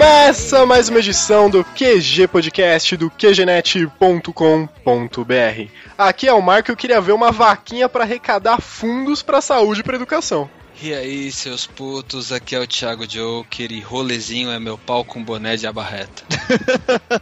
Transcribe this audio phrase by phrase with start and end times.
[0.00, 5.70] Começa mais uma edição do QG Podcast do QGNet.com.br.
[5.98, 9.82] Aqui é o Marco e eu queria ver uma vaquinha para arrecadar fundos para saúde
[9.82, 10.48] e para educação.
[10.80, 15.22] E aí, seus putos, aqui é o Thiago Joker e rolezinho é meu pau com
[15.22, 16.24] boné de abarreta.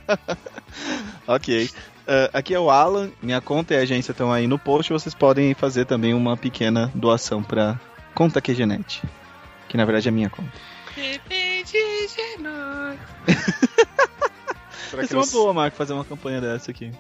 [1.26, 1.68] Ok.
[2.06, 4.92] Ah, aqui é o Alan, minha conta e agência estão aí no post.
[4.92, 7.78] Vocês podem fazer também uma pequena doação para
[8.14, 9.02] Conta QGNet,
[9.68, 10.52] que na verdade é minha conta.
[14.90, 16.90] Será Vai ser uma boa, Marco, fazer uma campanha dessa aqui.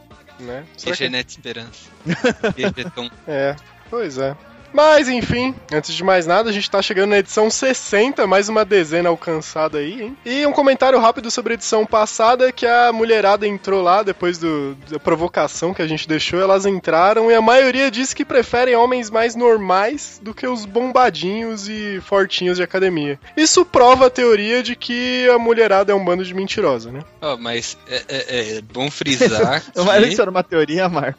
[0.40, 0.66] né?
[0.76, 1.90] Será que- Esperança.
[2.54, 3.10] QGTom.
[3.26, 3.56] É,
[3.88, 4.36] pois é.
[4.72, 8.64] Mas enfim, antes de mais nada, a gente tá chegando na edição 60, mais uma
[8.64, 10.16] dezena alcançada aí, hein?
[10.24, 14.76] E um comentário rápido sobre a edição passada, que a mulherada entrou lá depois do-
[14.90, 19.10] da provocação que a gente deixou, elas entraram e a maioria disse que preferem homens
[19.10, 23.18] mais normais do que os bombadinhos e fortinhos de academia.
[23.36, 27.00] Isso prova a teoria de que a mulherada é um bando de mentirosa, né?
[27.22, 30.12] Ó, mas é, é- é bom frisar Mas que...
[30.12, 31.18] isso era uma teoria, Marco.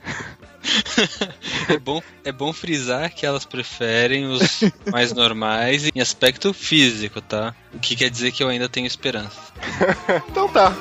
[1.69, 7.55] é, bom, é bom frisar que elas preferem os mais normais em aspecto físico, tá?
[7.73, 9.39] O que quer dizer que eu ainda tenho esperança.
[10.29, 10.73] Então tá.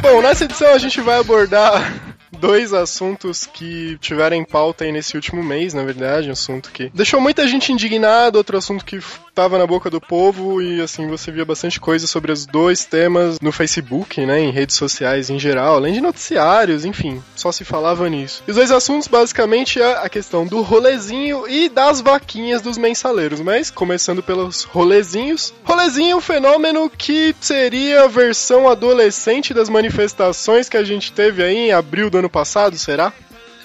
[0.00, 2.07] Bom, nessa edição a gente vai abordar
[2.38, 6.90] dois assuntos que tiveram em pauta aí nesse último mês, na verdade, um assunto que
[6.94, 9.00] deixou muita gente indignada, outro assunto que
[9.34, 13.38] tava na boca do povo e assim você via bastante coisa sobre os dois temas
[13.40, 18.08] no Facebook, né, em redes sociais em geral, além de noticiários, enfim, só se falava
[18.08, 18.42] nisso.
[18.46, 23.40] E os dois assuntos basicamente é a questão do rolezinho e das vaquinhas dos mensaleiros,
[23.40, 25.54] mas começando pelos rolezinhos.
[25.64, 31.68] Rolezinho, um fenômeno que seria a versão adolescente das manifestações que a gente teve aí
[31.68, 33.12] em abril do ano passado, será?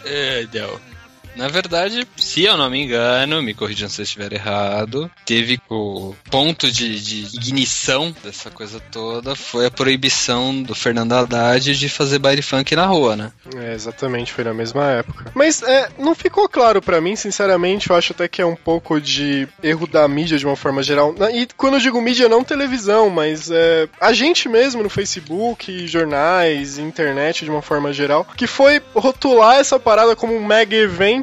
[0.05, 0.92] É, não.
[1.35, 6.15] Na verdade, se eu não me engano, me corrijam se eu estiver errado, teve o
[6.29, 12.19] ponto de, de ignição dessa coisa toda foi a proibição do Fernando Haddad de fazer
[12.19, 13.31] baile funk na rua, né?
[13.55, 15.31] É, exatamente, foi na mesma época.
[15.33, 18.99] Mas é, não ficou claro pra mim, sinceramente, eu acho até que é um pouco
[19.01, 21.15] de erro da mídia de uma forma geral.
[21.33, 26.77] E quando eu digo mídia, não televisão, mas é, a gente mesmo no Facebook, jornais,
[26.77, 31.22] internet de uma forma geral, que foi rotular essa parada como um mega evento,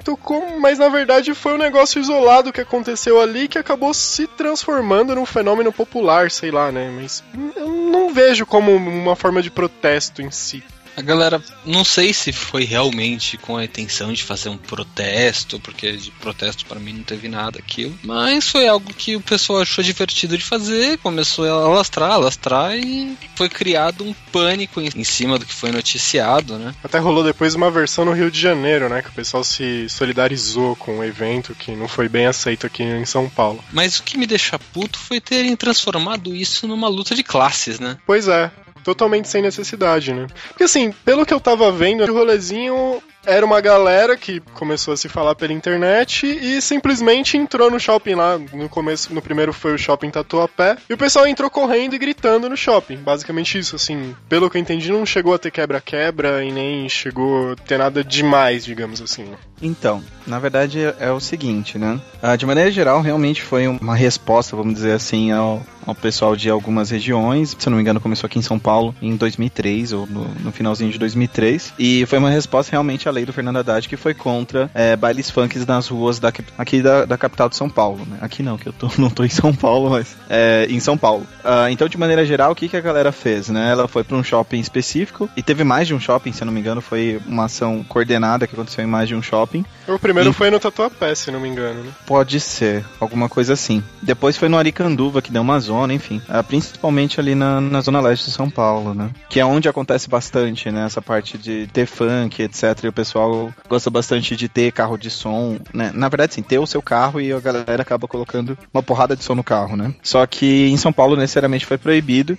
[0.61, 5.27] mas na verdade foi um negócio isolado que aconteceu ali que acabou se transformando num
[5.27, 6.91] fenômeno popular, sei lá, né?
[6.91, 7.23] Mas
[7.57, 10.63] eu não vejo como uma forma de protesto em si.
[10.97, 15.93] A galera, não sei se foi realmente com a intenção de fazer um protesto, porque
[15.93, 19.83] de protesto pra mim não teve nada aquilo, mas foi algo que o pessoal achou
[19.83, 25.47] divertido de fazer, começou a alastrar, alastrar e foi criado um pânico em cima do
[25.47, 26.75] que foi noticiado, né?
[26.83, 29.03] Até rolou depois uma versão no Rio de Janeiro, né?
[29.03, 33.05] Que o pessoal se solidarizou com o evento que não foi bem aceito aqui em
[33.05, 33.65] São Paulo.
[33.73, 37.99] Mas o que me deixa puto foi terem transformado isso numa luta de classes, né?
[38.07, 38.51] Pois é,
[38.85, 40.27] totalmente sem necessidade, né?
[40.49, 44.97] Porque assim, pelo que eu tava vendo, o rolezinho era uma galera que começou a
[44.97, 48.39] se falar pela internet e simplesmente entrou no shopping lá.
[48.39, 50.77] No começo, no primeiro foi o shopping Tatuapé.
[50.89, 52.97] E o pessoal entrou correndo e gritando no shopping.
[52.97, 54.15] Basicamente isso, assim.
[54.29, 58.03] Pelo que eu entendi, não chegou a ter quebra-quebra e nem chegou a ter nada
[58.03, 59.27] demais, digamos assim.
[59.63, 62.01] Então, na verdade é, é o seguinte, né?
[62.23, 66.49] Ah, de maneira geral, realmente foi uma resposta, vamos dizer assim, ao, ao pessoal de
[66.49, 67.55] algumas regiões.
[67.59, 70.53] Se eu não me engano, começou aqui em São Paulo em 2003, ou no, no
[70.53, 71.75] finalzinho de 2003.
[71.79, 75.31] E foi uma resposta realmente à lei do Fernando Haddad, que foi contra é, bailes
[75.31, 78.19] funks nas ruas da, aqui da, da capital de São Paulo, né?
[78.21, 81.27] Aqui não, que eu tô, não tô em São Paulo, mas é, em São Paulo.
[81.45, 83.71] Ah, então, de maneira geral, o que, que a galera fez, né?
[83.71, 86.53] Ela foi para um shopping específico, e teve mais de um shopping, se eu não
[86.53, 89.65] me engano, foi uma ação coordenada que aconteceu em mais de um shopping.
[89.89, 91.91] O primeiro E- foi no Tatuapé, se não me engano, né?
[92.07, 93.83] Pode ser, alguma coisa assim.
[94.03, 96.21] Depois foi no Aricanduva, que deu uma zona, enfim.
[96.29, 99.11] Ah, principalmente ali na, na zona leste de São Paulo, né?
[99.29, 100.85] Que é onde acontece bastante, né?
[100.87, 102.85] Essa parte de ter funk, etc.
[102.85, 105.91] E o pessoal gosta bastante de ter carro de som, né?
[105.95, 109.25] Na verdade, sim, ter o seu carro e a galera acaba colocando uma porrada de
[109.25, 109.95] som no carro, né?
[110.03, 112.37] Só que em São Paulo, necessariamente, foi proibido.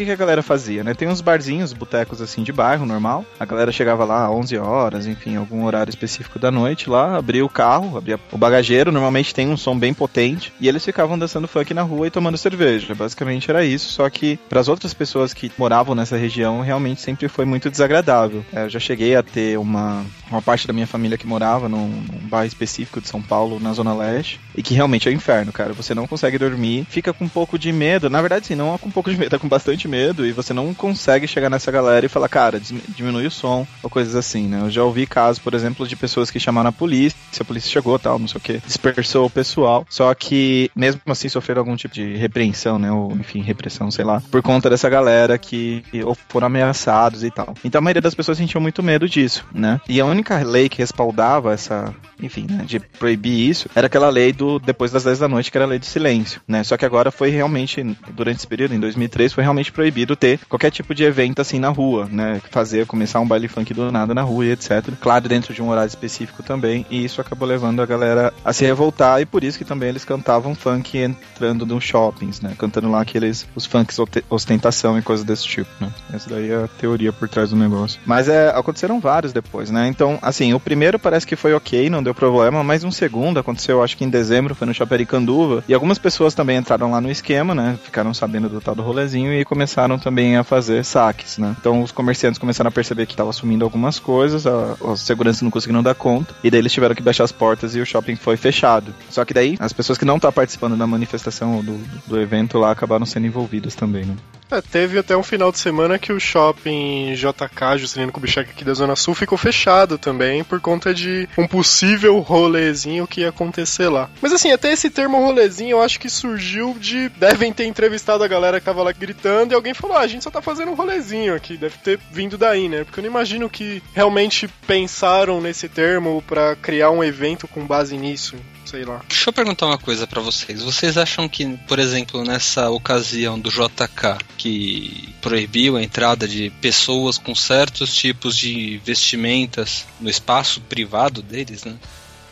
[0.00, 0.94] Que, que a galera fazia, né?
[0.94, 3.24] Tem uns barzinhos, botecos assim de bairro normal.
[3.38, 7.44] A galera chegava lá às 11 horas, enfim, algum horário específico da noite lá, abria
[7.44, 11.46] o carro, abria o bagageiro, normalmente tem um som bem potente, e eles ficavam dançando
[11.46, 12.94] funk na rua e tomando cerveja.
[12.94, 17.28] Basicamente era isso, só que para as outras pessoas que moravam nessa região, realmente sempre
[17.28, 18.44] foi muito desagradável.
[18.52, 21.88] É, eu já cheguei a ter uma, uma parte da minha família que morava num,
[21.88, 25.52] num bairro específico de São Paulo, na Zona Leste, e que realmente é um inferno,
[25.52, 25.74] cara.
[25.74, 28.08] Você não consegue dormir, fica com um pouco de medo.
[28.08, 30.32] Na verdade, sim, não é com um pouco de medo, é com bastante medo, e
[30.32, 34.46] você não consegue chegar nessa galera e falar, cara, diminui o som, ou coisas assim,
[34.46, 34.60] né?
[34.62, 37.98] Eu já ouvi casos, por exemplo, de pessoas que chamaram a polícia, a polícia chegou
[37.98, 41.94] tal, não sei o que, dispersou o pessoal, só que mesmo assim sofreram algum tipo
[41.94, 42.90] de repreensão, né?
[42.92, 47.54] Ou enfim, repressão, sei lá, por conta dessa galera que ou foram ameaçados e tal.
[47.64, 49.80] Então a maioria das pessoas sentiu muito medo disso, né?
[49.88, 54.32] E a única lei que respaldava essa, enfim, né, de proibir isso, era aquela lei
[54.32, 56.62] do depois das 10 da noite, que era a lei do silêncio, né?
[56.62, 57.82] Só que agora foi realmente,
[58.12, 61.68] durante esse período, em 2003, foi realmente proibido ter qualquer tipo de evento assim na
[61.68, 62.40] rua, né?
[62.50, 64.82] Fazer, começar um baile funk do nada na rua e etc.
[65.00, 68.64] Claro, dentro de um horário específico também, e isso acabou levando a galera a se
[68.64, 72.54] revoltar, e por isso que também eles cantavam funk entrando nos shoppings, né?
[72.58, 75.90] Cantando lá aqueles, os funks ostentação e coisas desse tipo, né?
[76.12, 78.00] Essa daí é a teoria por trás do negócio.
[78.04, 79.88] Mas é, aconteceram vários depois, né?
[79.88, 83.82] Então, assim, o primeiro parece que foi ok, não deu problema, mas um segundo aconteceu,
[83.82, 87.54] acho que em dezembro, foi no Chapericanduva, e algumas pessoas também entraram lá no esquema,
[87.54, 87.78] né?
[87.82, 89.59] Ficaram sabendo do tal do rolezinho e começaram
[89.98, 91.56] também a fazer saques, né?
[91.60, 95.50] Então os comerciantes começaram a perceber que estava assumindo algumas coisas, a, a segurança não
[95.50, 98.36] conseguiram dar conta, e daí eles tiveram que baixar as portas e o shopping foi
[98.36, 98.94] fechado.
[99.08, 102.58] Só que daí, as pessoas que não estavam participando da manifestação ou do, do evento
[102.58, 104.16] lá acabaram sendo envolvidas também, né?
[104.50, 108.74] É, teve até um final de semana que o shopping JK, Juscelino Kubitschek aqui da
[108.74, 114.10] Zona Sul, ficou fechado também por conta de um possível rolezinho que ia acontecer lá.
[114.20, 117.08] Mas assim, até esse termo rolezinho eu acho que surgiu de.
[117.10, 120.24] Devem ter entrevistado a galera que tava lá gritando e alguém falou: ah, a gente
[120.24, 121.56] só tá fazendo um rolezinho aqui.
[121.56, 122.84] Deve ter vindo daí, né?
[122.84, 127.96] Porque eu não imagino que realmente pensaram nesse termo para criar um evento com base
[127.96, 128.36] nisso
[128.70, 129.02] sei lá.
[129.08, 130.62] Deixa eu perguntar uma coisa para vocês.
[130.62, 137.18] Vocês acham que, por exemplo, nessa ocasião do JK, que proibiu a entrada de pessoas
[137.18, 141.76] com certos tipos de vestimentas no espaço privado deles, né?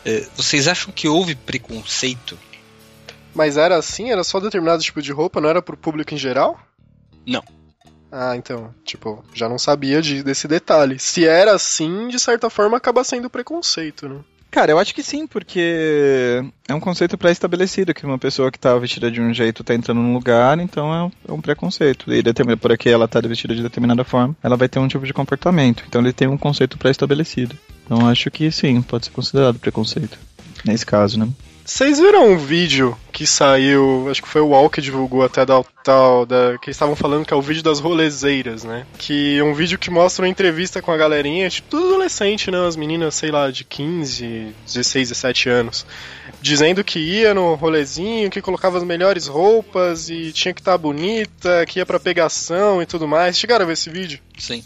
[0.05, 2.39] É, vocês acham que houve preconceito?
[3.35, 4.09] Mas era assim?
[4.09, 5.41] Era só determinado tipo de roupa?
[5.41, 6.59] Não era pro público em geral?
[7.29, 7.43] Não.
[8.11, 10.97] Ah, então, tipo, já não sabia de, desse detalhe.
[10.97, 14.19] Se era assim, de certa forma acaba sendo preconceito, né?
[14.51, 18.75] Cara, eu acho que sim, porque é um conceito pré-estabelecido que uma pessoa que tá
[18.79, 22.11] vestida de um jeito tá entrando num lugar, então é um, é um preconceito.
[22.11, 22.23] E
[22.57, 25.83] por aqui ela tá vestida de determinada forma, ela vai ter um tipo de comportamento.
[25.87, 27.55] Então ele tem um conceito pré-estabelecido.
[27.85, 30.17] Então acho que sim, pode ser considerado preconceito.
[30.65, 31.29] Nesse caso, né?
[31.69, 35.63] Vocês viram um vídeo que saiu, acho que foi o Wall que divulgou até da
[35.83, 38.87] tal, da, que eles estavam falando que é o vídeo das rolezeiras, né?
[38.97, 42.57] Que é um vídeo que mostra uma entrevista com a galerinha, tipo, tudo adolescente, né?
[42.67, 45.85] As meninas, sei lá, de 15, 16, 17 anos.
[46.41, 50.77] Dizendo que ia no rolezinho, que colocava as melhores roupas e tinha que estar tá
[50.77, 53.37] bonita, que ia pra pegação e tudo mais.
[53.37, 54.19] Chegaram a ver esse vídeo?
[54.39, 54.63] Sim.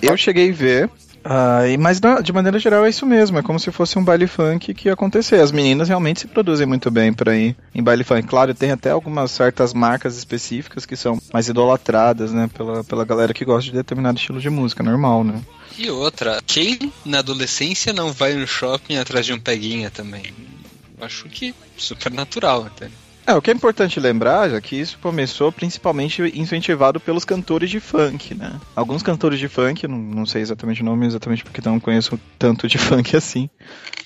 [0.00, 0.90] Eu cheguei a ver,
[1.28, 4.72] ah, mas de maneira geral é isso mesmo, é como se fosse um baile funk
[4.72, 5.40] que ia acontecer.
[5.40, 8.28] As meninas realmente se produzem muito bem para ir em baile funk.
[8.28, 13.34] Claro, tem até algumas certas marcas específicas que são mais idolatradas, né, pela, pela galera
[13.34, 15.42] que gosta de determinado estilo de música, normal, né?
[15.76, 20.32] E outra, quem na adolescência não vai no shopping atrás de um peguinha também?
[21.00, 22.88] Acho que super natural até.
[23.26, 27.80] É, o que é importante lembrar é que isso começou principalmente incentivado pelos cantores de
[27.80, 28.52] funk, né?
[28.74, 32.68] Alguns cantores de funk, não, não sei exatamente o nome, exatamente porque não conheço tanto
[32.68, 33.50] de funk assim,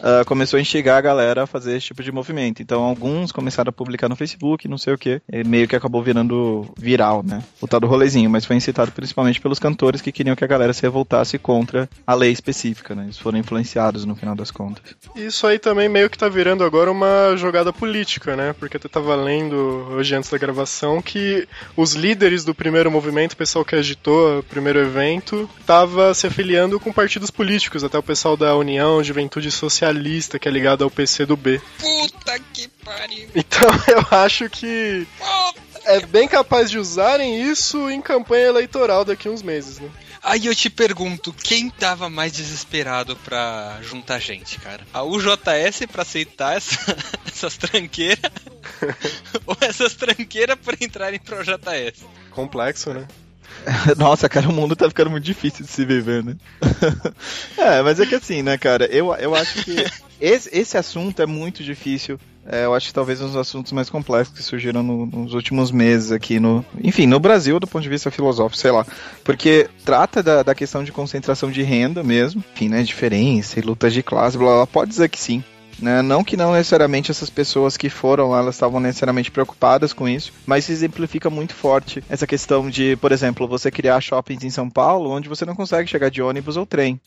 [0.00, 2.62] uh, começou a instigar a galera a fazer esse tipo de movimento.
[2.62, 6.66] Então alguns começaram a publicar no Facebook, não sei o que, meio que acabou virando
[6.78, 7.42] viral, né?
[7.60, 10.72] O tal do rolezinho, mas foi incitado principalmente pelos cantores que queriam que a galera
[10.72, 13.04] se revoltasse contra a lei específica, né?
[13.04, 14.96] Eles foram influenciados no final das contas.
[15.14, 18.54] Isso aí também meio que tá virando agora uma jogada política, né?
[18.58, 23.32] Porque tu tava estava lendo hoje antes da gravação que os líderes do primeiro movimento,
[23.32, 28.02] o pessoal que agitou o primeiro evento, estava se afiliando com partidos políticos, até o
[28.02, 31.60] pessoal da União Juventude Socialista, que é ligado ao PC do B.
[31.78, 33.28] Puta que pariu!
[33.34, 35.06] Então eu acho que
[35.84, 39.88] é bem capaz de usarem isso em campanha eleitoral daqui a uns meses, né?
[40.22, 44.86] Aí eu te pergunto, quem tava mais desesperado pra juntar gente, cara?
[44.92, 46.96] A UJS pra aceitar essa,
[47.26, 48.30] essas tranqueiras?
[49.46, 52.04] ou essas tranqueiras por entrarem pro JS?
[52.30, 53.08] Complexo, né?
[53.96, 56.36] Nossa, cara, o mundo tá ficando muito difícil de se viver, né?
[57.56, 59.84] é, mas é que assim, né, cara, eu, eu acho que
[60.20, 62.18] esse, esse assunto é muito difícil.
[62.46, 65.70] É, eu acho que talvez um dos assuntos mais complexos que surgiram no- nos últimos
[65.70, 66.64] meses aqui no.
[66.82, 68.84] Enfim, no Brasil, do ponto de vista filosófico, sei lá.
[69.22, 72.42] Porque trata da, da questão de concentração de renda mesmo.
[72.54, 72.82] Enfim, né?
[72.82, 74.66] Diferença e lutas de classe, blá blá.
[74.66, 75.44] Pode dizer que sim.
[75.78, 76.02] Né?
[76.02, 80.30] Não que não necessariamente essas pessoas que foram lá, elas estavam necessariamente preocupadas com isso,
[80.44, 84.68] mas se exemplifica muito forte essa questão de, por exemplo, você criar shoppings em São
[84.68, 87.00] Paulo onde você não consegue chegar de ônibus ou trem.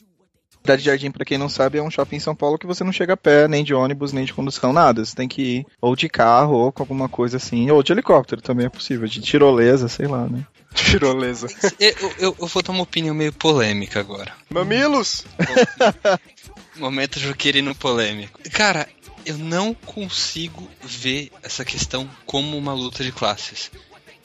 [0.62, 2.84] Cidade de Jardim, pra quem não sabe, é um shopping em São Paulo que você
[2.84, 5.04] não chega a pé, nem de ônibus, nem de condução, nada.
[5.04, 8.42] Você tem que ir ou de carro, ou com alguma coisa assim, ou de helicóptero
[8.42, 10.46] também é possível, de tirolesa, sei lá, né?
[10.74, 11.48] Tirolesa.
[11.80, 14.34] Eu, eu, eu vou dar uma opinião meio polêmica agora.
[14.50, 15.26] Mamilos!
[16.78, 18.40] Momento Juquerino polêmico.
[18.52, 18.88] Cara,
[19.26, 23.72] eu não consigo ver essa questão como uma luta de classes.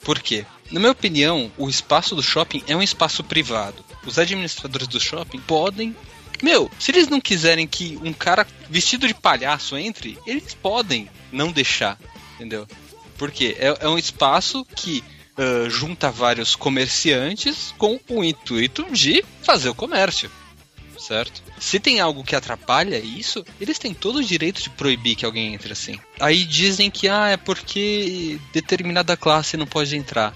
[0.03, 0.45] Por quê?
[0.71, 3.83] Na minha opinião, o espaço do shopping é um espaço privado.
[4.05, 5.95] Os administradores do shopping podem.
[6.41, 11.51] Meu, se eles não quiserem que um cara vestido de palhaço entre, eles podem não
[11.51, 11.97] deixar,
[12.35, 12.67] entendeu?
[13.17, 15.03] Porque é, é um espaço que
[15.37, 20.29] ah, junta vários comerciantes com o intuito de fazer o comércio
[20.99, 21.41] certo?
[21.59, 25.53] Se tem algo que atrapalha isso, eles têm todo o direito de proibir que alguém
[25.53, 25.99] entre assim.
[26.19, 30.35] Aí dizem que ah, é porque determinada classe não pode entrar.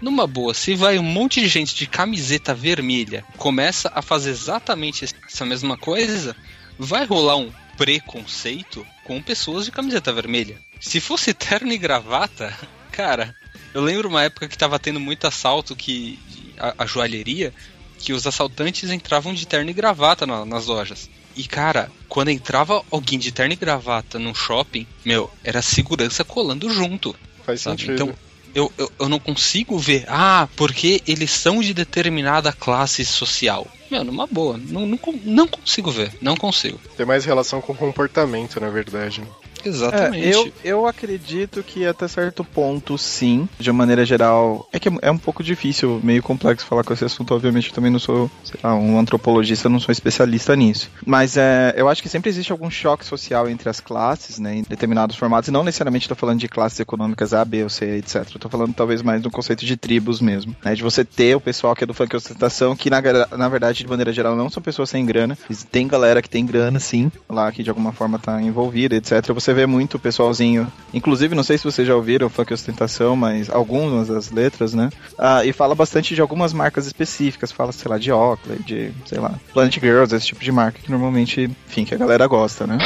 [0.00, 5.04] Numa boa, se vai um monte de gente de camiseta vermelha começa a fazer exatamente
[5.26, 6.36] essa mesma coisa,
[6.78, 10.60] vai rolar um preconceito com pessoas de camiseta vermelha.
[10.80, 12.54] Se fosse terno e gravata,
[12.92, 13.34] cara,
[13.72, 16.18] eu lembro uma época que tava tendo muito assalto que
[16.58, 17.52] a, a joalheria
[17.98, 21.08] que os assaltantes entravam de terno e gravata na- nas lojas.
[21.34, 26.70] E cara, quando entrava alguém de terno e gravata num shopping, meu, era segurança colando
[26.70, 27.14] junto.
[27.44, 27.80] Faz Sabe?
[27.80, 27.94] sentido.
[27.94, 28.14] Então,
[28.56, 33.66] eu, eu, eu não consigo ver, ah, porque eles são de determinada classe social.
[33.90, 36.80] Meu, numa boa, não, não, não consigo ver, não consigo.
[36.96, 39.20] Tem mais relação com comportamento, na verdade.
[39.20, 39.26] né?
[39.68, 40.26] Exatamente.
[40.26, 43.48] É, eu, eu acredito que até certo ponto, sim.
[43.58, 44.68] De uma maneira geral.
[44.72, 47.34] É que é um pouco difícil, meio complexo falar com esse assunto.
[47.34, 50.90] Obviamente, eu também não sou, sei lá, um antropologista, não sou especialista nisso.
[51.04, 54.56] Mas é, eu acho que sempre existe algum choque social entre as classes, né?
[54.56, 55.48] Em determinados formatos.
[55.48, 58.24] E não necessariamente estou falando de classes econômicas A, B ou C, etc.
[58.38, 60.54] Tô falando talvez mais do conceito de tribos mesmo.
[60.64, 60.74] Né?
[60.74, 63.00] De você ter o pessoal que é do funk ostentação, que na,
[63.36, 65.36] na verdade, de maneira geral, não são pessoas sem grana.
[65.70, 69.32] Tem galera que tem grana, sim, lá que de alguma forma tá envolvida, etc.
[69.32, 70.70] Você vê muito pessoalzinho.
[70.92, 74.90] Inclusive, não sei se vocês já ouviram funk ostentação, mas algumas das letras, né?
[75.18, 77.50] Ah, e fala bastante de algumas marcas específicas.
[77.50, 80.90] Fala, sei lá, de Oakley, de, sei lá, Planet Girls, esse tipo de marca que
[80.90, 82.78] normalmente, enfim, que a galera gosta, né?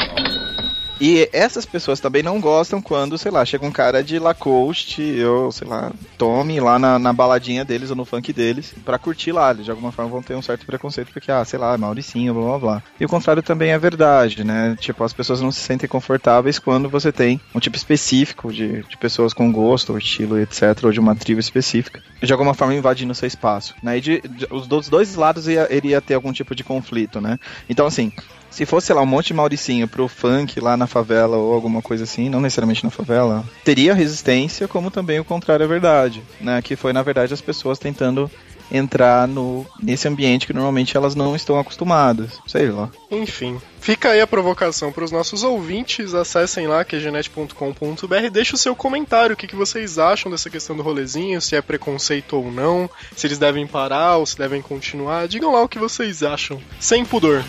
[1.00, 5.50] E essas pessoas também não gostam quando, sei lá, chega um cara de Lacoste ou,
[5.50, 9.50] sei lá, Tommy lá na, na baladinha deles ou no funk deles pra curtir lá.
[9.50, 12.42] Eles de alguma forma vão ter um certo preconceito porque, ah, sei lá, Mauricinho, blá
[12.44, 12.82] blá blá.
[13.00, 14.76] E o contrário também é verdade, né?
[14.78, 18.96] Tipo, as pessoas não se sentem confortáveis quando você tem um tipo específico de, de
[18.98, 23.14] pessoas com gosto ou estilo, etc., ou de uma tribo específica, de alguma forma invadindo
[23.14, 23.74] seu espaço.
[23.82, 23.98] Né?
[23.98, 27.38] E de, de- os dos dois lados ia, iria ter algum tipo de conflito, né?
[27.68, 28.12] Então, assim,
[28.50, 31.80] se fosse, sei lá, um monte de Mauricinho pro funk lá na favela ou alguma
[31.80, 36.60] coisa assim, não necessariamente na favela, teria resistência, como também o contrário é verdade, né?
[36.60, 38.30] Que foi, na verdade, as pessoas tentando
[38.70, 42.38] entrar no, nesse ambiente que normalmente elas não estão acostumadas.
[42.46, 42.90] Sei lá.
[43.10, 46.14] Enfim, fica aí a provocação para os nossos ouvintes.
[46.14, 50.82] Acessem lá qgenet.com.br, deixe o seu comentário, o que, que vocês acham dessa questão do
[50.82, 55.28] rolezinho, se é preconceito ou não, se eles devem parar ou se devem continuar.
[55.28, 57.44] Digam lá o que vocês acham, sem pudor.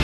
[0.00, 0.03] E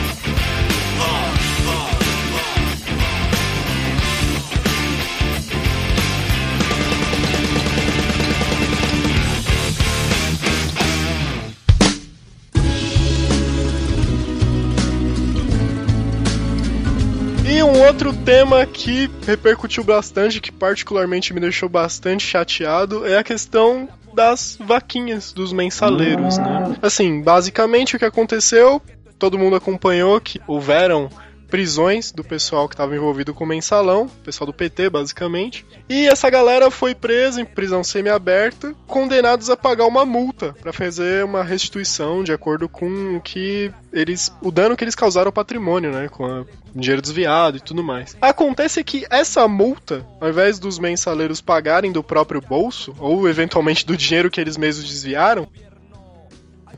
[18.01, 24.57] outro tema que repercutiu bastante, que particularmente me deixou bastante chateado, é a questão das
[24.59, 26.77] vaquinhas dos mensaleiros, né?
[26.81, 28.81] Assim, basicamente o que aconteceu,
[29.19, 31.11] todo mundo acompanhou que houveram
[31.51, 35.65] prisões do pessoal que estava envolvido com o mensalão, pessoal do PT, basicamente.
[35.89, 41.25] E essa galera foi presa em prisão semiaberta, condenados a pagar uma multa para fazer
[41.25, 45.91] uma restituição de acordo com o que eles, o dano que eles causaram ao patrimônio,
[45.91, 48.15] né, com a- dinheiro desviado e tudo mais.
[48.21, 53.97] Acontece que essa multa, ao invés dos mensaleiros pagarem do próprio bolso ou eventualmente do
[53.97, 55.49] dinheiro que eles mesmos desviaram,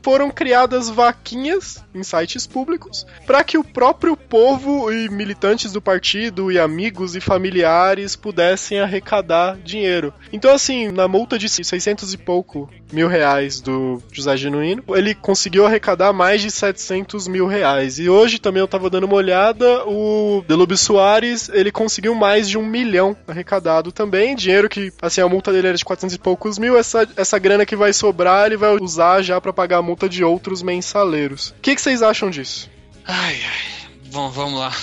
[0.04, 6.52] foram criadas vaquinhas em sites públicos para que o próprio povo e militantes do partido
[6.52, 10.12] e amigos e familiares pudessem arrecadar dinheiro.
[10.30, 15.66] Então, assim, na multa de 600 e pouco mil reais do José Genuíno, ele conseguiu
[15.66, 17.98] arrecadar mais de 700 mil reais.
[17.98, 22.58] E hoje também eu tava dando uma olhada, o Delube Soares, ele conseguiu mais de
[22.58, 24.36] um milhão arrecadado também.
[24.36, 26.76] Dinheiro que, assim, a multa dele era de 400 e poucos mil.
[26.76, 30.24] Essa, essa grana que vai sobrar, ele vai usar já para pagar a multa de
[30.24, 31.50] outros mensaleiros.
[31.50, 32.70] O que, que vocês acham disso?
[33.06, 33.88] Ai, ai.
[34.10, 34.74] Bom, vamos lá.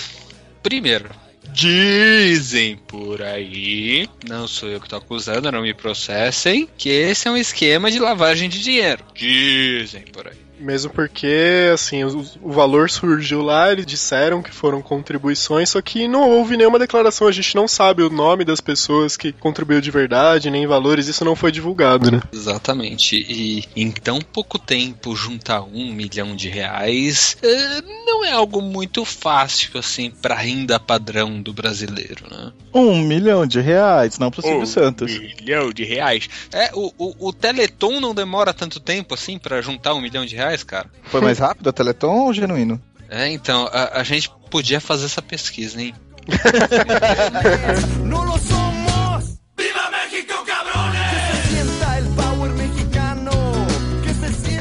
[0.62, 1.10] Primeiro,
[1.52, 7.30] dizem por aí, não sou eu que tô acusando, não me processem, que esse é
[7.30, 9.04] um esquema de lavagem de dinheiro.
[9.14, 10.36] Dizem por aí.
[10.58, 16.06] Mesmo porque, assim, o, o, valor surgiu lá, eles disseram que foram contribuições, só que
[16.06, 19.90] não houve nenhuma declaração, a gente não sabe o nome das pessoas que contribuiu de
[19.90, 22.20] verdade, nem valores, isso não foi divulgado, né?
[22.32, 28.60] Exatamente, e em tão pouco tempo juntar um milhão de reais eh, não é algo
[28.60, 32.52] muito fácil, assim, pra renda padrão do brasileiro, né?
[32.74, 35.18] Um milhão de reais, não pro Silvio um Santos.
[35.18, 36.28] milhão de reais.
[36.52, 40.36] É, o, o, o Teleton não demora tanto tempo, assim, para juntar um milhão de
[40.36, 40.90] reais, cara?
[41.04, 42.80] Foi mais rápido a Teleton ou Genuíno?
[43.08, 45.94] É, então, a, a gente podia fazer essa pesquisa, hein?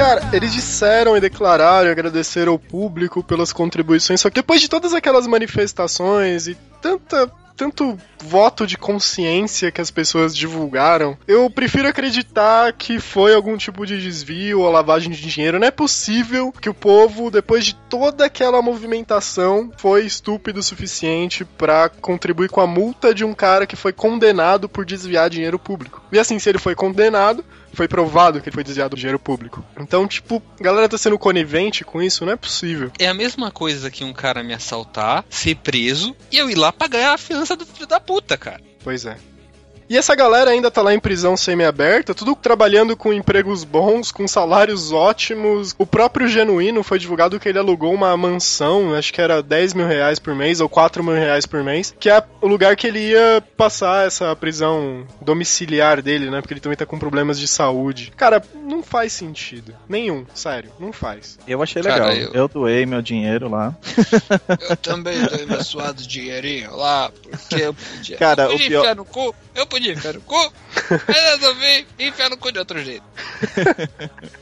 [0.02, 4.68] Cara, eles disseram e declararam e agradeceram ao público pelas contribuições, só que depois de
[4.68, 11.88] todas aquelas manifestações e tanta tanto voto de consciência que as pessoas divulgaram, eu prefiro
[11.88, 15.60] acreditar que foi algum tipo de desvio ou lavagem de dinheiro.
[15.60, 21.46] Não é possível que o povo, depois de toda aquela movimentação, foi estúpido o suficiente
[21.46, 26.02] para contribuir com a multa de um cara que foi condenado por desviar dinheiro público.
[26.12, 29.64] E assim, se ele foi condenado, foi provado que ele foi desviado dinheiro público.
[29.80, 32.92] Então, tipo, a galera tá sendo conivente com isso, não é possível.
[33.00, 36.72] É a mesma coisa que um cara me assaltar, ser preso e eu ir lá
[36.72, 38.62] pagar a fiança do filho da puta, cara.
[38.84, 39.18] Pois é.
[39.92, 44.26] E essa galera ainda tá lá em prisão semi-aberta, tudo trabalhando com empregos bons, com
[44.26, 45.76] salários ótimos.
[45.78, 49.86] O próprio Genuíno foi divulgado que ele alugou uma mansão, acho que era 10 mil
[49.86, 53.00] reais por mês ou 4 mil reais por mês, que é o lugar que ele
[53.10, 56.40] ia passar essa prisão domiciliar dele, né?
[56.40, 58.14] Porque ele também tá com problemas de saúde.
[58.16, 59.76] Cara, não faz sentido.
[59.90, 61.38] Nenhum, sério, não faz.
[61.46, 62.30] Eu achei Cara, legal.
[62.30, 62.48] eu- eu...
[62.48, 63.76] doei meu dinheiro lá.
[64.70, 68.16] Eu também dei meu suado dinheirinho lá, porque eu podia.
[68.18, 70.54] Cara, eu podia o pior- no cu, eu podia enfiar no cu,
[71.08, 73.04] resolvi enfiar no cu de outro jeito.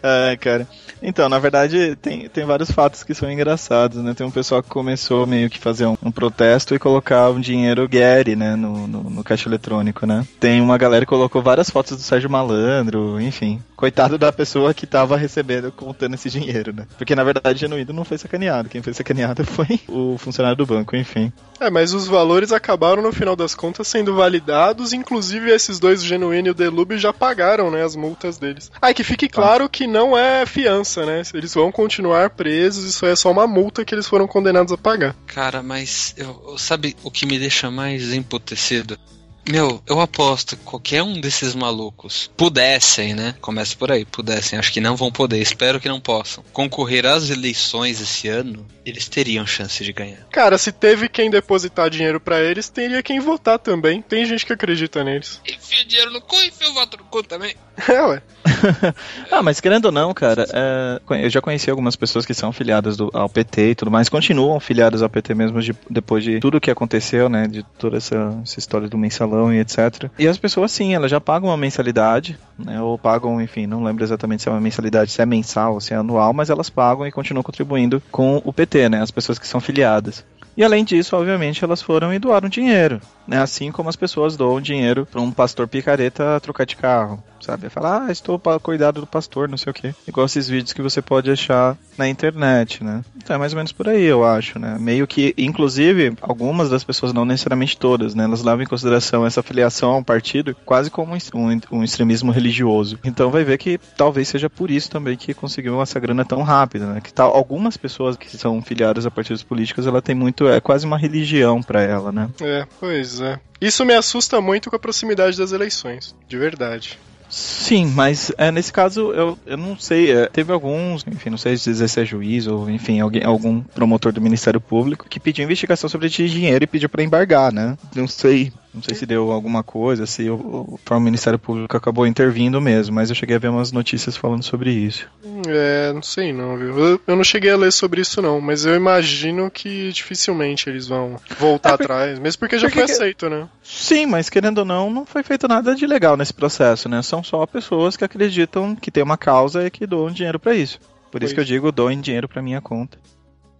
[0.02, 0.68] É, cara.
[1.02, 4.13] Então, na verdade, tem, tem vários fatos que são engraçados, né?
[4.13, 7.88] Tem um pessoal que começou meio que fazer um, um protesto e colocar um dinheiro
[7.88, 8.56] Gary, né?
[8.56, 10.26] No, no, no caixa eletrônico, né?
[10.40, 13.62] Tem uma galera que colocou várias fotos do Sérgio Malandro, enfim.
[13.80, 16.86] Coitado da pessoa que tava recebendo, contando esse dinheiro, né?
[16.98, 18.68] Porque, na verdade, Genuíno não foi sacaneado.
[18.68, 21.32] Quem foi sacaneado foi o funcionário do banco, enfim.
[21.62, 26.06] É, mas os valores acabaram no final das contas sendo validados, inclusive esses dois, o
[26.06, 28.70] Genuíno e o Delube, já pagaram, né, as multas deles.
[28.82, 31.22] Ah, e que fique claro que não é fiança, né?
[31.34, 35.15] Eles vão continuar presos, isso é só uma multa que eles foram condenados a pagar.
[35.26, 38.98] Cara, mas eu, eu- sabe o que me deixa mais emputecido?
[39.47, 43.36] Meu, eu aposto que qualquer um desses malucos pudessem, né?
[43.41, 44.60] Começa por aí, pudessem.
[44.60, 46.43] Acho que não vão poder, espero que não possam.
[46.54, 50.19] Concorrer às eleições esse ano, eles teriam chance de ganhar.
[50.32, 54.02] Cara, se teve quem depositar dinheiro pra eles, teria quem votar também.
[54.04, 55.41] Tem gente que acredita neles.
[55.47, 57.56] Enfia dinheiro no cu e enfia o voto no cu também.
[57.88, 58.21] É, ué.
[59.32, 62.97] Ah, mas querendo ou não, cara, é, eu já conheci algumas pessoas que são filiadas
[62.97, 66.60] do- ao PT e tudo mais, continuam filiadas ao PT mesmo de- depois de tudo
[66.60, 70.10] que aconteceu, né, de toda essa, essa história do mensalão e etc.
[70.18, 74.04] E as pessoas, sim, elas já pagam uma mensalidade, né, ou pagam, enfim, não lembro
[74.04, 77.06] exatamente se é uma mensalidade, se é mensal ou se é anual, mas elas pagam
[77.06, 80.26] e continuam contribuindo com o PT, né, as pessoas que são filiadas.
[80.58, 83.39] E além disso, obviamente, elas foram e doaram dinheiro, né?
[83.39, 87.70] Assim como as pessoas doam dinheiro para um pastor picareta trocar de carro, sabe?
[87.70, 89.94] Falar, ah, estou para cuidado do pastor, não sei o quê.
[90.08, 93.04] Igual esses vídeos que você pode achar na internet, né?
[93.15, 94.78] Então é mais ou menos por aí, eu acho, né?
[94.80, 98.24] Meio que, inclusive, algumas das pessoas, não necessariamente todas, né?
[98.24, 102.98] Elas levam em consideração essa filiação a um partido quase como um, um extremismo religioso.
[103.04, 106.88] Então vai ver que talvez seja por isso também que conseguiu essa grana tão rápida,
[106.88, 107.02] né?
[107.02, 110.86] Que tal, algumas pessoas que são filiadas a partidos políticos, ela tem muito, é quase
[110.86, 112.30] uma religião para ela, né?
[112.42, 113.40] É, pois é.
[113.60, 116.16] Isso me assusta muito com a proximidade das eleições.
[116.28, 116.98] De verdade.
[117.30, 120.12] Sim, mas é, nesse caso eu, eu não sei.
[120.12, 124.12] é, teve alguns, enfim, não sei dizer se é juiz ou, enfim, alguém, algum promotor
[124.12, 127.78] do Ministério Público que pediu investigação sobre esse dinheiro e pediu pra embargar, né?
[127.96, 128.52] Não sei.
[128.80, 133.10] Não sei se deu alguma coisa, se o, o, Ministério Público acabou intervindo mesmo, mas
[133.10, 135.06] eu cheguei a ver umas notícias falando sobre isso.
[135.48, 137.00] É, não sei não, viu?
[137.06, 141.18] Eu, não cheguei a ler sobre isso não, mas eu imagino que dificilmente eles vão
[141.38, 143.48] voltar É, atrás, mesmo porque já porque foi que- aceito, né?
[143.62, 147.02] Sim, mas querendo ou não, não foi feito nada de legal nesse processo, né?
[147.02, 150.80] São só pessoas que acreditam que tem uma causa e que doam dinheiro pra isso.
[151.12, 151.34] Por isso Pois.
[151.34, 152.98] que eu digo, doem dinheiro pra minha conta.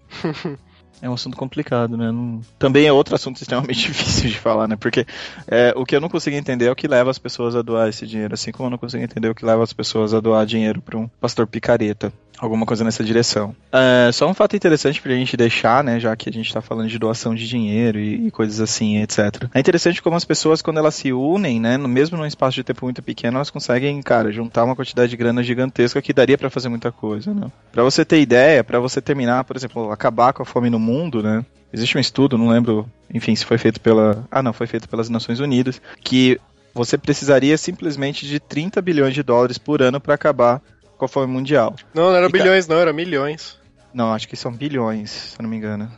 [1.02, 2.12] É um assunto complicado, né?
[2.12, 4.76] Não- Também é outro assunto extremamente difícil de falar, né?
[4.76, 5.06] Porque
[5.48, 7.88] é, o que eu não consigo entender é o que leva as pessoas a doar
[7.90, 10.46] esse dinheiro, assim como eu não consigo entender o que leva as pessoas a doar
[10.46, 12.12] dinheiro pra um pastor picareta.
[12.40, 13.54] Alguma coisa nessa direção.
[13.72, 16.00] É, só um fato interessante pra gente deixar, né?
[16.00, 19.50] Já que a gente tá falando de doação de dinheiro e, e coisas assim, etc.
[19.54, 21.78] É interessante como as pessoas, quando elas se unem, né?
[21.78, 25.44] Mesmo num espaço de tempo muito pequeno, elas conseguem, cara, juntar uma quantidade de grana
[25.44, 27.52] gigantesca que daria pra fazer muita coisa, né?
[27.72, 31.22] Pra você ter ideia, pra você terminar, por exemplo, acabar com a fome no mundo,
[31.22, 31.46] né?
[31.74, 34.26] Existe um estudo, não lembro, enfim, se foi feito pela.
[34.32, 36.40] Ah, não, foi feito pelas Nações Unidas, que
[36.74, 40.62] você precisaria simplesmente de 30 bilhões de dólares por ano pra acabar
[41.00, 41.74] com a fome mundial.
[41.94, 43.58] Não, não era E bilhões não, era milhões.
[43.92, 45.90] Não, acho que são bilhões, se eu não me engano.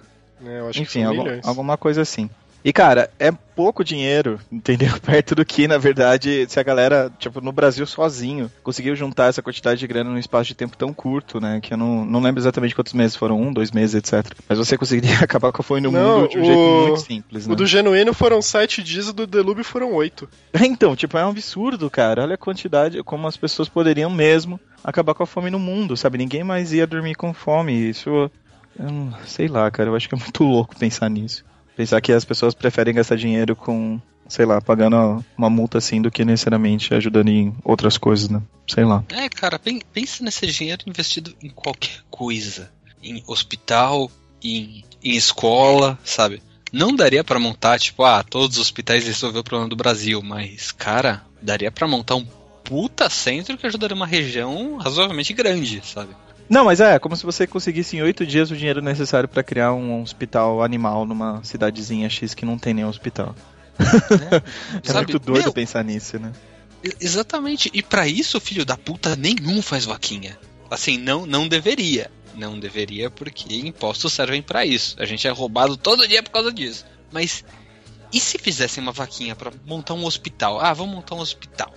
[0.45, 1.47] É, eu acho Enfim, que são algum- milhões.
[1.47, 2.29] alguma coisa assim.
[2.63, 4.91] E, cara, é pouco dinheiro, entendeu?
[4.99, 9.41] Perto do que, na verdade, se a galera, tipo, no Brasil sozinho, conseguiu juntar essa
[9.41, 11.59] quantidade de grana num espaço de tempo tão curto, né?
[11.61, 14.31] Que eu não, não lembro exatamente quantos meses foram, um, dois meses, etc.
[14.47, 16.99] Mas você conseguiria acabar com a fome no Não, mundo de um o- jeito muito
[17.01, 17.53] simples, né?
[17.53, 20.29] O do Genuíno foram sete dias, o do Delúbio foram oito.
[20.63, 22.21] Então, tipo, é um absurdo, cara.
[22.23, 26.17] Olha a quantidade, como as pessoas poderiam mesmo acabar com a fome no mundo, sabe?
[26.17, 27.73] Ninguém mais ia dormir com fome.
[27.89, 28.31] Isso, eu
[28.91, 29.89] não- sei lá, cara.
[29.89, 31.43] Eu acho que é muito louco pensar nisso.
[31.75, 36.11] Pensar que as pessoas preferem gastar dinheiro com, sei lá, pagando uma multa assim do
[36.11, 38.41] que necessariamente ajudando em outras coisas, né?
[38.67, 39.03] Sei lá.
[39.09, 42.71] É, cara, pen- pensa nesse dinheiro investido em qualquer coisa.
[43.03, 44.11] Em hospital,
[44.43, 46.41] em, em escola, sabe?
[46.71, 50.71] Não daria pra montar, tipo, ah, todos os hospitais resolver o problema do Brasil, mas,
[50.71, 52.25] cara, daria pra montar um
[52.63, 56.15] puta centro que ajudaria uma região razoavelmente grande, sabe?
[56.49, 59.73] Não, mas é, como se você conseguisse em oito dias o dinheiro necessário pra criar
[59.73, 63.35] um hospital animal numa cidadezinha X que não tem nenhum hospital.
[63.79, 65.13] É Sabe?
[65.13, 66.31] muito doido Meu, pensar nisso, né?
[66.99, 67.69] Exatamente.
[67.73, 70.37] E pra isso, filho da puta nenhum faz vaquinha.
[70.69, 72.11] Assim, não, não deveria.
[72.35, 74.95] Não deveria porque impostos servem pra isso.
[74.99, 76.85] A gente é roubado todo dia por causa disso.
[77.11, 77.43] Mas
[78.13, 80.59] e se fizessem uma vaquinha pra montar um hospital?
[80.59, 81.73] Ah, vamos montar um hospital.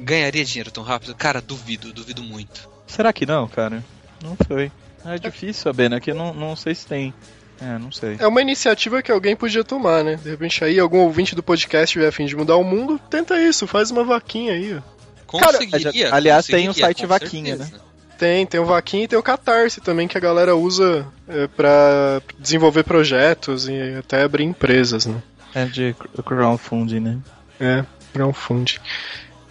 [0.00, 1.14] Ganharia dinheiro tão rápido?
[1.14, 2.68] Cara, duvido, duvido muito.
[2.86, 3.82] Será que não, cara?
[4.22, 4.70] Não sei.
[5.04, 6.00] É difícil saber, né?
[6.00, 7.12] Que eu não, não sei se tem.
[7.60, 8.16] É, não sei.
[8.18, 10.16] É uma iniciativa que alguém podia tomar, né?
[10.16, 13.40] De repente aí, algum ouvinte do podcast tiver a fim de mudar o mundo, tenta
[13.40, 14.76] isso, faz uma vaquinha aí.
[14.76, 14.80] ó.
[15.26, 16.14] Conseguiria.
[16.14, 17.80] aliás, tem o conseguiria, site Vaquinha, certeza.
[18.18, 22.22] Tem, tem o Vaquinha e tem o Catarse também, que a galera usa é, pra
[22.38, 25.20] desenvolver projetos e até abrir empresas, né?
[25.54, 27.18] É de cr- crowdfunding, né?
[27.60, 28.78] É, crowdfunding.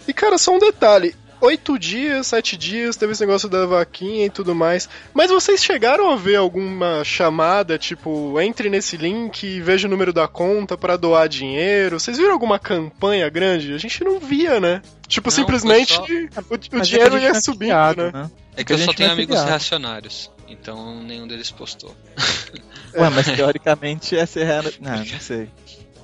[0.08, 1.14] E cara, só um detalhe.
[1.40, 4.88] Oito dias, sete dias, teve esse negócio da vaquinha e tudo mais.
[5.12, 10.12] Mas vocês chegaram a ver alguma chamada, tipo, entre nesse link e veja o número
[10.12, 12.00] da conta pra doar dinheiro?
[12.00, 13.74] Vocês viram alguma campanha grande?
[13.74, 14.80] A gente não via, né?
[15.06, 18.30] Tipo, Não, simplesmente foi o, o é dinheiro a ia não é subindo, filiado, né?
[18.56, 19.48] É que a eu só tenho é amigos filiado.
[19.50, 20.30] reacionários.
[20.48, 21.94] Então nenhum deles postou.
[22.96, 24.44] Ué, mas teoricamente essa é.
[24.44, 25.48] rea- Não, não sei.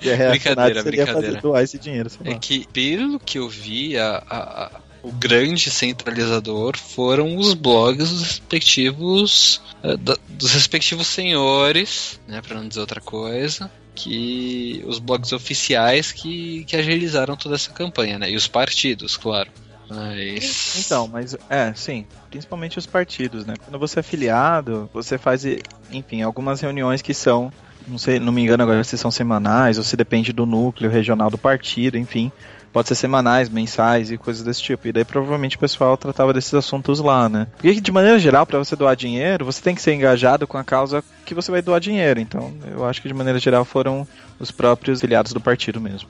[0.03, 1.41] E a reacionário Brincadeira, seria fazer brincadeira.
[1.43, 4.71] doar esse dinheiro, sei É que, pelo que eu vi, a- a- a-
[5.03, 9.97] o grande centralizador foram os blogs dos respectivos eh,
[10.29, 16.77] dos respectivos senhores, né, para não dizer outra coisa, que os blogs oficiais que, que
[16.77, 19.51] agilizaram toda essa campanha, né, e os partidos, claro.
[19.91, 23.55] Mas Então, mas é, sim, principalmente os partidos, né?
[23.65, 25.45] Quando você é filiado, você faz,
[25.91, 27.53] enfim, algumas reuniões que são,
[27.89, 31.29] não sei, não me engano agora se são semanais ou se depende do núcleo regional
[31.29, 32.31] do partido, enfim.
[32.73, 34.87] Pode ser semanais, mensais e coisas desse tipo.
[34.87, 37.47] E daí provavelmente o pessoal tratava desses assuntos lá, né?
[37.53, 40.65] Porque de maneira geral, para você doar dinheiro, você tem que ser engajado com a
[40.65, 42.21] causa que você vai doar dinheiro.
[42.21, 44.07] Então, eu acho que de maneira geral foram
[44.39, 46.09] os próprios filiados do partido mesmo.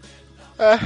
[0.59, 0.79] É,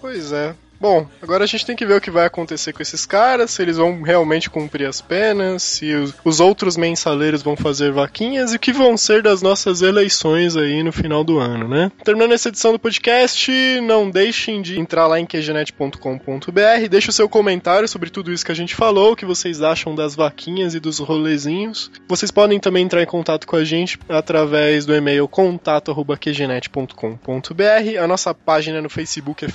[0.00, 0.54] pois é.
[0.82, 3.62] Bom, agora a gente tem que ver o que vai acontecer com esses caras, se
[3.62, 8.56] eles vão realmente cumprir as penas, se os, os outros mensaleiros vão fazer vaquinhas e
[8.56, 11.92] o que vão ser das nossas eleições aí no final do ano, né?
[12.02, 17.28] Terminando essa edição do podcast, não deixem de entrar lá em qgenet.com.br, deixe o seu
[17.28, 20.80] comentário sobre tudo isso que a gente falou, o que vocês acham das vaquinhas e
[20.80, 21.92] dos rolezinhos.
[22.08, 28.02] Vocês podem também entrar em contato com a gente através do e-mail contato@qgenet.com.br.
[28.02, 29.48] A nossa página no Facebook é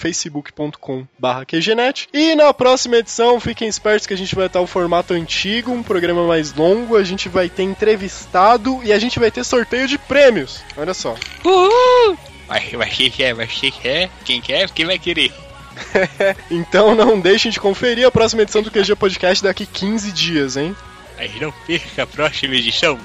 [1.18, 2.08] facebook.com/qgenet.
[2.14, 5.84] E na próxima edição, fiquem espertos que a gente vai estar o formato antigo, um
[5.84, 9.98] programa mais longo, a gente vai ter entrevistado e a gente vai ter sorteio de
[9.98, 10.62] prêmios.
[10.78, 11.16] Olha só.
[11.44, 12.18] Uhul!
[12.48, 13.36] Mas, mas quem quer?
[13.36, 14.10] Mas quem quer?
[14.24, 14.70] Quem quer?
[14.70, 15.32] Quem vai querer?
[16.50, 20.76] Então não deixem de conferir a próxima edição do QG Podcast daqui 15 dias, hein?
[21.16, 22.98] Mas não perca a próxima edição.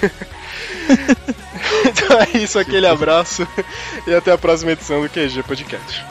[1.84, 3.46] Então é isso, aquele abraço
[4.06, 6.04] e até a próxima edição do QG Podcast.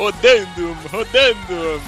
[0.00, 1.82] Rodando, rodando.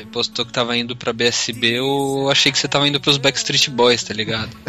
[0.10, 4.04] postou que tava indo pra BSB, eu achei que você tava indo pros Backstreet Boys,
[4.04, 4.50] tá ligado?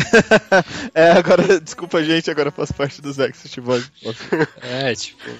[0.94, 3.90] É, agora, desculpa gente, agora eu faço parte dos Backstreet Boys.
[4.60, 5.30] É, tipo.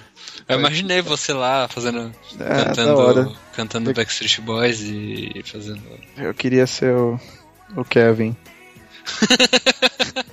[0.47, 2.13] Eu imaginei você lá fazendo.
[2.39, 3.37] É, cantando.
[3.53, 5.81] Cantando Backstreet Boys e fazendo.
[6.17, 7.19] Eu queria ser o,
[7.75, 8.35] o Kevin.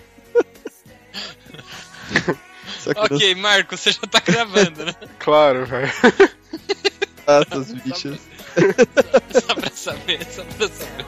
[2.96, 4.94] Ok, Marco, você já tá gravando, né?
[5.18, 5.92] Claro, velho.
[7.26, 8.18] não passa os bichos.
[9.32, 11.06] Só pra saber, só pra saber.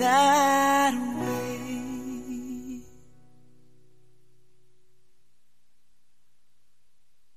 [0.00, 0.79] That